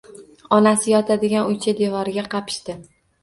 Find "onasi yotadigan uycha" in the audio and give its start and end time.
0.55-1.75